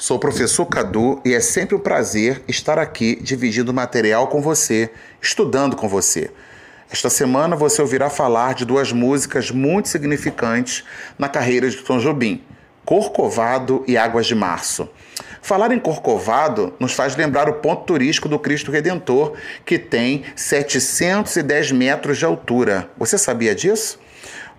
Sou 0.00 0.16
o 0.16 0.20
professor 0.20 0.64
Cadu 0.64 1.20
e 1.26 1.34
é 1.34 1.40
sempre 1.40 1.74
um 1.74 1.78
prazer 1.78 2.42
estar 2.48 2.78
aqui 2.78 3.18
dividindo 3.20 3.70
material 3.70 4.28
com 4.28 4.40
você, 4.40 4.88
estudando 5.20 5.76
com 5.76 5.86
você. 5.86 6.30
Esta 6.90 7.10
semana 7.10 7.54
você 7.54 7.82
ouvirá 7.82 8.08
falar 8.08 8.54
de 8.54 8.64
duas 8.64 8.92
músicas 8.92 9.50
muito 9.50 9.90
significantes 9.90 10.84
na 11.18 11.28
carreira 11.28 11.68
de 11.68 11.76
Tom 11.76 11.98
Jobim: 11.98 12.42
Corcovado 12.82 13.84
e 13.86 13.98
Águas 13.98 14.26
de 14.26 14.34
Março. 14.34 14.88
Falar 15.42 15.70
em 15.70 15.78
Corcovado 15.78 16.72
nos 16.80 16.94
faz 16.94 17.14
lembrar 17.14 17.50
o 17.50 17.60
ponto 17.60 17.84
turístico 17.84 18.26
do 18.26 18.38
Cristo 18.38 18.72
Redentor, 18.72 19.34
que 19.66 19.78
tem 19.78 20.24
710 20.34 21.72
metros 21.72 22.16
de 22.16 22.24
altura. 22.24 22.88
Você 22.96 23.18
sabia 23.18 23.54
disso? 23.54 24.00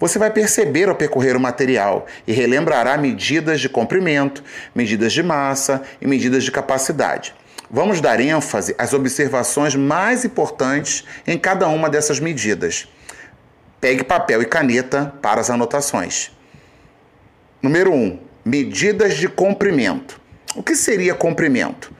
Você 0.00 0.18
vai 0.18 0.30
perceber 0.30 0.88
ao 0.88 0.94
percorrer 0.94 1.36
o 1.36 1.40
material 1.40 2.06
e 2.26 2.32
relembrará 2.32 2.96
medidas 2.96 3.60
de 3.60 3.68
comprimento, 3.68 4.42
medidas 4.74 5.12
de 5.12 5.22
massa 5.22 5.82
e 6.00 6.06
medidas 6.06 6.42
de 6.42 6.50
capacidade. 6.50 7.34
Vamos 7.70 8.00
dar 8.00 8.18
ênfase 8.18 8.74
às 8.78 8.94
observações 8.94 9.76
mais 9.76 10.24
importantes 10.24 11.04
em 11.26 11.38
cada 11.38 11.68
uma 11.68 11.90
dessas 11.90 12.18
medidas. 12.18 12.88
Pegue 13.78 14.02
papel 14.02 14.40
e 14.40 14.46
caneta 14.46 15.12
para 15.20 15.40
as 15.40 15.50
anotações. 15.50 16.32
Número 17.62 17.92
1. 17.92 17.94
Um, 17.94 18.18
medidas 18.42 19.18
de 19.18 19.28
comprimento. 19.28 20.18
O 20.56 20.62
que 20.62 20.74
seria 20.74 21.14
comprimento? 21.14 21.92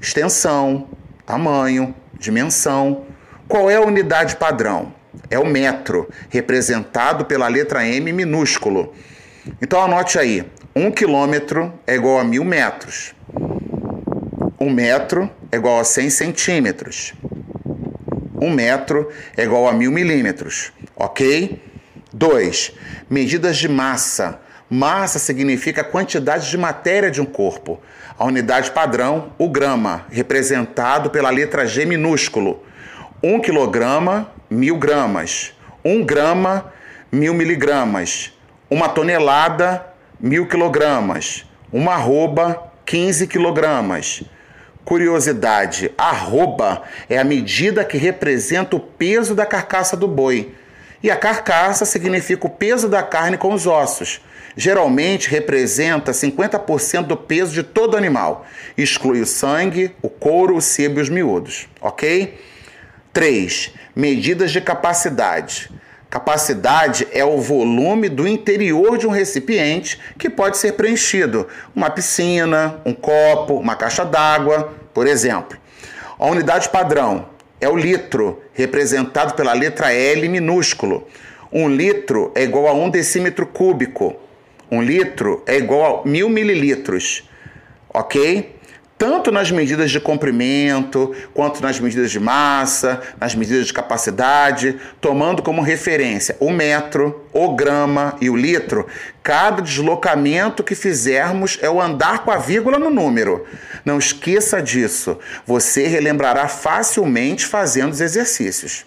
Extensão, 0.00 0.88
tamanho, 1.24 1.94
dimensão. 2.18 3.06
Qual 3.46 3.70
é 3.70 3.76
a 3.76 3.80
unidade 3.80 4.34
padrão? 4.36 4.92
É 5.30 5.38
o 5.38 5.46
metro, 5.46 6.08
representado 6.28 7.24
pela 7.24 7.48
letra 7.48 7.86
M 7.86 8.12
minúsculo. 8.12 8.94
Então 9.60 9.82
anote 9.82 10.18
aí: 10.18 10.44
um 10.74 10.90
quilômetro 10.90 11.72
é 11.86 11.94
igual 11.94 12.18
a 12.18 12.24
mil 12.24 12.44
metros. 12.44 13.14
Um 14.60 14.70
metro 14.70 15.30
é 15.52 15.56
igual 15.56 15.78
a 15.78 15.84
100 15.84 16.10
centímetros. 16.10 17.14
Um 18.40 18.50
metro 18.50 19.10
é 19.36 19.42
igual 19.44 19.68
a 19.68 19.72
mil 19.72 19.92
milímetros. 19.92 20.72
Ok? 20.96 21.62
2. 22.12 22.72
Medidas 23.10 23.56
de 23.56 23.68
massa. 23.68 24.40
Massa 24.70 25.18
significa 25.18 25.82
a 25.82 25.84
quantidade 25.84 26.50
de 26.50 26.56
matéria 26.56 27.10
de 27.10 27.20
um 27.20 27.24
corpo. 27.24 27.80
A 28.18 28.24
unidade 28.24 28.70
padrão, 28.70 29.32
o 29.38 29.48
grama, 29.48 30.06
representado 30.10 31.10
pela 31.10 31.30
letra 31.30 31.66
G 31.66 31.84
minúsculo. 31.84 32.64
1 33.26 33.40
quilograma, 33.40 34.30
mil 34.50 34.76
gramas. 34.76 35.54
1 35.82 36.04
grama, 36.04 36.70
mil 37.10 37.32
miligramas. 37.32 38.34
Uma 38.68 38.86
tonelada, 38.86 39.86
mil 40.20 40.46
quilogramas. 40.46 41.46
Uma 41.72 41.94
arroba, 41.94 42.70
15 42.84 43.26
quilogramas. 43.26 44.22
Curiosidade: 44.84 45.90
arroba 45.96 46.82
é 47.08 47.16
a 47.16 47.24
medida 47.24 47.82
que 47.82 47.96
representa 47.96 48.76
o 48.76 48.80
peso 48.80 49.34
da 49.34 49.46
carcaça 49.46 49.96
do 49.96 50.06
boi. 50.06 50.54
E 51.02 51.10
a 51.10 51.16
carcaça 51.16 51.86
significa 51.86 52.46
o 52.46 52.50
peso 52.50 52.90
da 52.90 53.02
carne 53.02 53.38
com 53.38 53.54
os 53.54 53.66
ossos 53.66 54.20
geralmente 54.56 55.28
representa 55.28 56.12
50% 56.12 57.06
do 57.06 57.16
peso 57.16 57.52
de 57.52 57.64
todo 57.64 57.96
animal. 57.96 58.46
Exclui 58.78 59.20
o 59.20 59.26
sangue, 59.26 59.90
o 60.00 60.08
couro, 60.08 60.54
o 60.54 60.60
sebo 60.60 61.00
e 61.00 61.02
os 61.02 61.08
miúdos, 61.08 61.66
ok? 61.80 62.38
3. 63.14 63.72
Medidas 63.94 64.50
de 64.50 64.60
capacidade. 64.60 65.70
Capacidade 66.10 67.06
é 67.12 67.24
o 67.24 67.40
volume 67.40 68.08
do 68.08 68.26
interior 68.26 68.98
de 68.98 69.06
um 69.06 69.10
recipiente 69.10 70.00
que 70.18 70.28
pode 70.28 70.58
ser 70.58 70.72
preenchido. 70.72 71.46
Uma 71.76 71.90
piscina, 71.90 72.80
um 72.84 72.92
copo, 72.92 73.54
uma 73.54 73.76
caixa 73.76 74.04
d'água, 74.04 74.74
por 74.92 75.06
exemplo. 75.06 75.56
A 76.18 76.26
unidade 76.26 76.68
padrão 76.70 77.28
é 77.60 77.68
o 77.68 77.76
litro, 77.76 78.42
representado 78.52 79.34
pela 79.34 79.52
letra 79.52 79.92
L 79.92 80.28
minúsculo. 80.28 81.06
Um 81.52 81.68
litro 81.68 82.32
é 82.34 82.42
igual 82.42 82.66
a 82.66 82.74
um 82.74 82.90
decímetro 82.90 83.46
cúbico. 83.46 84.16
Um 84.68 84.82
litro 84.82 85.40
é 85.46 85.56
igual 85.56 86.02
a 86.04 86.08
mil 86.08 86.28
mililitros, 86.28 87.30
ok? 87.90 88.56
Tanto 88.96 89.32
nas 89.32 89.50
medidas 89.50 89.90
de 89.90 89.98
comprimento, 89.98 91.12
quanto 91.34 91.60
nas 91.60 91.80
medidas 91.80 92.12
de 92.12 92.20
massa, 92.20 93.00
nas 93.20 93.34
medidas 93.34 93.66
de 93.66 93.72
capacidade, 93.72 94.78
tomando 95.00 95.42
como 95.42 95.62
referência 95.62 96.36
o 96.38 96.50
metro, 96.50 97.26
o 97.32 97.56
grama 97.56 98.16
e 98.20 98.30
o 98.30 98.36
litro, 98.36 98.86
cada 99.20 99.60
deslocamento 99.60 100.62
que 100.62 100.76
fizermos 100.76 101.58
é 101.60 101.68
o 101.68 101.80
andar 101.80 102.20
com 102.20 102.30
a 102.30 102.38
vírgula 102.38 102.78
no 102.78 102.88
número. 102.88 103.44
Não 103.84 103.98
esqueça 103.98 104.62
disso, 104.62 105.18
você 105.44 105.88
relembrará 105.88 106.46
facilmente 106.46 107.46
fazendo 107.46 107.90
os 107.90 108.00
exercícios. 108.00 108.86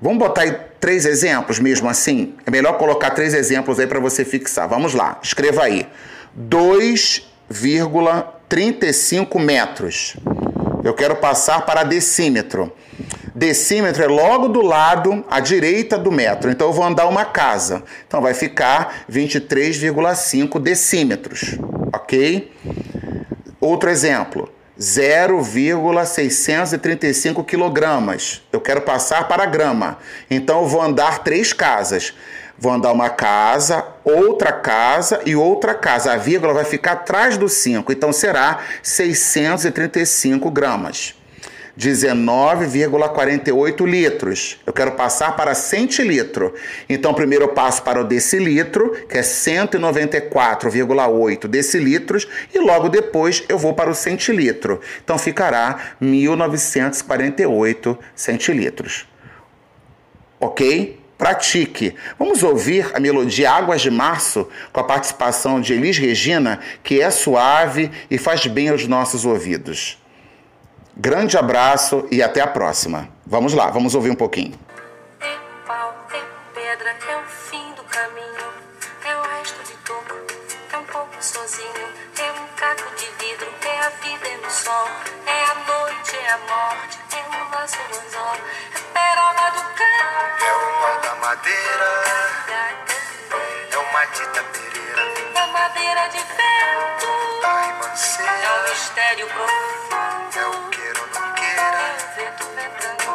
Vamos 0.00 0.18
botar 0.18 0.42
aí 0.42 0.54
três 0.78 1.06
exemplos 1.06 1.58
mesmo 1.58 1.88
assim? 1.88 2.34
É 2.44 2.50
melhor 2.50 2.76
colocar 2.76 3.10
três 3.10 3.32
exemplos 3.32 3.80
aí 3.80 3.86
para 3.86 3.98
você 3.98 4.26
fixar. 4.26 4.68
Vamos 4.68 4.92
lá, 4.92 5.18
escreva 5.22 5.62
aí. 5.64 5.88
2,35 8.48 9.40
metros. 9.40 10.16
Eu 10.84 10.94
quero 10.94 11.16
passar 11.16 11.66
para 11.66 11.82
decímetro. 11.82 12.72
Decímetro 13.34 14.04
é 14.04 14.06
logo 14.06 14.46
do 14.48 14.62
lado 14.62 15.24
à 15.28 15.40
direita 15.40 15.98
do 15.98 16.12
metro. 16.12 16.50
Então 16.50 16.68
eu 16.68 16.72
vou 16.72 16.84
andar 16.84 17.06
uma 17.06 17.24
casa. 17.24 17.82
Então 18.06 18.22
vai 18.22 18.32
ficar 18.32 19.04
23,5 19.10 20.60
decímetros. 20.60 21.56
Ok? 21.92 22.52
Outro 23.60 23.90
exemplo. 23.90 24.48
0,635 24.80 27.42
quilogramas. 27.44 28.42
Eu 28.52 28.60
quero 28.60 28.82
passar 28.82 29.26
para 29.26 29.46
grama. 29.46 29.98
Então 30.30 30.60
eu 30.62 30.68
vou 30.68 30.82
andar 30.82 31.24
três 31.24 31.52
casas. 31.52 32.14
Vou 32.58 32.72
andar 32.72 32.92
uma 32.92 33.10
casa, 33.10 33.84
outra 34.02 34.52
casa 34.52 35.20
e 35.26 35.36
outra 35.36 35.74
casa. 35.74 36.12
A 36.12 36.16
vírgula 36.16 36.54
vai 36.54 36.64
ficar 36.64 36.92
atrás 36.92 37.36
do 37.36 37.48
5, 37.48 37.92
então 37.92 38.12
será 38.12 38.60
635 38.82 40.50
gramas. 40.50 41.14
19,48 41.78 43.86
litros. 43.86 44.58
Eu 44.64 44.72
quero 44.72 44.92
passar 44.92 45.36
para 45.36 45.54
centilitro. 45.54 46.54
Então, 46.88 47.12
primeiro 47.12 47.44
eu 47.44 47.48
passo 47.48 47.82
para 47.82 48.00
o 48.00 48.04
decilitro, 48.04 48.92
que 49.06 49.18
é 49.18 49.20
194,8 49.20 51.46
decilitros, 51.46 52.26
e 52.54 52.58
logo 52.58 52.88
depois 52.88 53.44
eu 53.48 53.58
vou 53.58 53.74
para 53.74 53.90
o 53.90 53.94
centilitro. 53.94 54.80
Então, 55.04 55.18
ficará 55.18 55.92
1948 56.00 57.98
centilitros. 58.14 59.06
Ok? 60.40 61.04
Pratique. 61.18 61.96
Vamos 62.18 62.42
ouvir 62.42 62.90
a 62.94 63.00
melodia 63.00 63.50
Águas 63.50 63.80
de 63.80 63.90
Março 63.90 64.48
com 64.70 64.80
a 64.80 64.84
participação 64.84 65.60
de 65.60 65.72
Elis 65.72 65.96
Regina, 65.96 66.60
que 66.82 67.00
é 67.00 67.10
suave 67.10 67.90
e 68.10 68.18
faz 68.18 68.46
bem 68.46 68.68
aos 68.68 68.86
nossos 68.86 69.24
ouvidos. 69.24 69.98
Grande 70.94 71.36
abraço 71.38 72.06
e 72.10 72.22
até 72.22 72.40
a 72.40 72.46
próxima. 72.46 73.08
Vamos 73.26 73.54
lá, 73.54 73.70
vamos 73.70 73.94
ouvir 73.94 74.10
um 74.10 74.14
pouquinho. 74.14 74.58
É 75.20 75.36
pau, 75.66 76.06
é 76.12 76.20
pedra, 76.54 76.90
é 76.90 77.16
o 77.16 77.24
fim 77.24 77.72
do 77.74 77.82
caminho, 77.84 78.52
é 79.04 79.16
o 79.16 79.22
resto 79.38 79.62
de 79.64 79.72
toco, 79.84 80.14
é 80.72 80.76
um 80.76 80.84
pouco 80.84 81.16
sozinho, 81.20 81.88
é 82.18 82.32
um 82.32 82.46
caco 82.56 82.94
de 82.96 83.06
vidro, 83.24 83.48
é 83.64 83.78
a 83.78 83.88
vida, 83.90 84.28
é 84.28 84.46
o 84.46 84.50
sol, 84.50 84.88
é 85.26 85.44
a 85.44 85.54
noite, 85.54 86.16
é 86.16 86.30
a 86.30 86.38
morte, 86.38 86.98
é 87.12 87.28
o 87.28 87.50
laço 87.50 87.76
do 87.76 88.06
anzol, 88.06 88.36
madeira, 91.36 91.90
é 93.70 93.76
o 93.76 93.92
matita 93.92 94.42
pereira, 94.44 95.02
é 95.34 95.46
madeira 95.52 96.08
de 96.08 96.18
vento, 96.18 97.46
a 97.46 97.60
ribanceira, 97.60 98.32
é 98.32 98.50
o 98.50 98.68
mistério 98.70 99.26
profundo, 99.28 100.38
é 100.38 100.46
o 100.46 100.68
queira 100.70 101.00
ou 101.00 101.06
não 101.08 101.28
é 101.28 101.32
queira, 101.34 101.80
o 101.92 102.16
vento 102.16 102.44
ventando, 102.54 103.10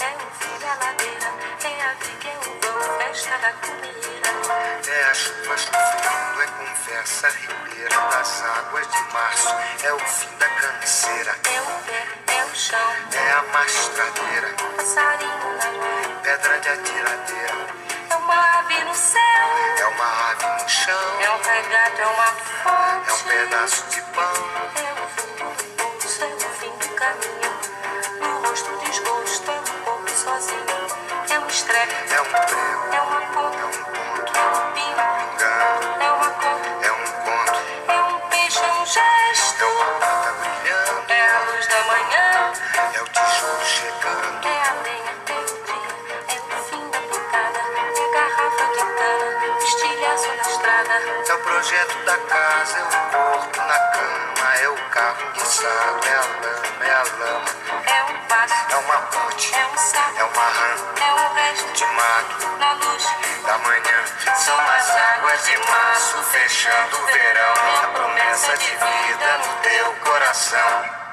é 0.00 0.14
o 0.14 0.18
fim 0.38 0.54
da 0.60 0.74
ladeira, 0.84 1.28
é 1.64 1.82
a 1.82 1.94
viga, 1.94 2.28
é 2.28 2.38
o 2.38 2.40
vão, 2.60 2.98
festa 2.98 3.38
da 3.38 3.52
comida. 3.54 4.28
é 4.88 5.04
a 5.04 5.14
chuva 5.14 5.56
chovendo, 5.58 6.42
é 6.42 6.46
conversa 6.46 7.28
ribeira 7.28 7.96
das 8.10 8.42
águas 8.42 8.86
de 8.88 9.02
março, 9.12 9.48
é 9.82 9.92
o 9.92 9.98
fim 9.98 10.36
da 10.36 10.48
canseira, 10.48 11.36
É 11.44 11.60
o 11.60 11.64
pé, 11.86 12.23
é 12.54 12.56
chão, 12.56 12.78
é 13.12 13.32
a 13.32 13.42
mastradeira, 13.52 14.54
passarinho 14.76 15.56
na 15.58 15.72
mão. 15.72 16.20
pedra 16.22 16.60
de 16.60 16.68
atiradeira, 16.68 17.66
É 18.10 18.14
uma 18.14 18.58
ave 18.60 18.84
no 18.84 18.94
céu, 18.94 19.20
é 19.80 19.86
uma 19.88 20.30
ave 20.30 20.62
no 20.62 20.68
chão, 20.68 21.20
é 21.20 21.30
um 21.32 21.38
regato, 21.42 22.00
é 22.00 22.06
uma 22.06 22.26
fonte. 22.62 23.10
é 23.10 23.12
um 23.12 23.18
pedaço 23.24 23.84
de 23.90 24.00
pão, 24.02 24.33
casa, 52.64 52.78
é 52.78 52.82
o 52.82 53.10
corpo 53.10 53.60
na 53.60 53.78
cama, 53.78 54.54
é 54.56 54.68
o 54.68 54.76
carro 54.90 55.22
enguiçado, 55.28 56.00
é 56.06 56.14
a 56.14 56.20
lama, 56.20 56.84
é 56.84 56.92
a 56.92 57.02
lama. 57.18 57.44
É 57.86 58.02
um 58.04 58.26
passo, 58.26 58.54
é 58.70 58.76
uma 58.76 58.98
ponte, 59.02 59.54
é 59.54 59.66
um 59.66 59.76
sapo, 59.76 60.18
é 60.18 60.24
uma 60.24 60.44
rã, 60.44 60.76
é 61.00 61.12
o 61.12 61.34
resto 61.34 61.72
de 61.72 61.84
mato, 61.84 62.48
na 62.58 62.72
luz 62.72 63.04
da 63.44 63.58
manhã. 63.58 64.04
São 64.36 64.58
as 64.58 64.90
águas 64.90 65.44
de 65.44 65.58
março 65.58 66.22
fechando 66.22 66.96
o 66.96 67.06
verão, 67.06 67.54
a 67.82 67.86
promessa 67.88 68.56
de 68.56 68.70
vida 68.70 69.38
no 69.38 69.54
teu 69.62 69.92
coração. 70.04 71.03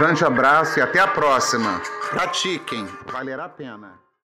Grande 0.00 0.24
abraço 0.24 0.78
e 0.78 0.82
até 0.82 0.98
a 0.98 1.06
próxima. 1.06 1.78
Pratiquem, 2.08 2.88
valerá 3.12 3.44
a 3.44 3.48
pena. 3.50 4.00